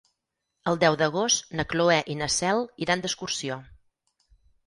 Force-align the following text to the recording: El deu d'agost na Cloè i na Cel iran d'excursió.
El 0.69 0.77
deu 0.83 0.95
d'agost 1.01 1.51
na 1.59 1.65
Cloè 1.73 1.99
i 2.15 2.17
na 2.21 2.31
Cel 2.37 2.63
iran 2.87 3.03
d'excursió. 3.05 3.59